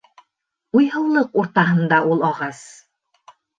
[0.79, 2.65] Уйһыулыҡ уртаһында ул ағас.